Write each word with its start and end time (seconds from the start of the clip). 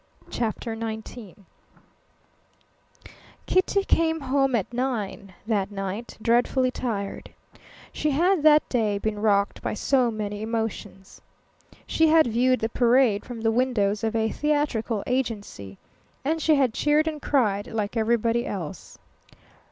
CHAPTER 0.31 0.75
XIX 0.75 1.35
Kitty 3.45 3.83
came 3.83 4.19
home 4.19 4.55
at 4.55 4.73
nine 4.73 5.35
that 5.45 5.69
night, 5.69 6.17
dreadfully 6.19 6.71
tired. 6.71 7.29
She 7.93 8.09
had 8.09 8.41
that 8.41 8.67
day 8.67 8.97
been 8.97 9.21
rocked 9.21 9.61
by 9.61 9.75
so 9.75 10.09
many 10.09 10.41
emotions. 10.41 11.21
She 11.85 12.07
had 12.07 12.25
viewed 12.25 12.61
the 12.61 12.69
parade 12.69 13.23
from 13.25 13.41
the 13.41 13.51
windows 13.51 14.03
of 14.03 14.15
a 14.15 14.29
theatrical 14.31 15.03
agency, 15.05 15.77
and 16.25 16.41
she 16.41 16.55
had 16.55 16.73
cheered 16.73 17.07
and 17.07 17.21
cried 17.21 17.67
like 17.67 17.95
everybody 17.95 18.47
else. 18.47 18.97